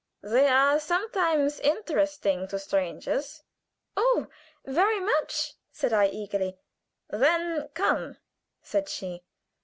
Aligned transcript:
They 0.23 0.47
are 0.47 0.79
sometimes 0.79 1.59
interesting 1.59 2.47
to 2.47 2.57
strangers." 2.57 3.43
"Oh, 3.95 4.29
very 4.65 4.99
much!" 4.99 5.53
I 5.53 5.59
said, 5.71 6.11
eagerly. 6.15 6.57
"Then 7.11 7.67
come," 7.75 8.17
said 8.63 8.89
she. 8.89 9.21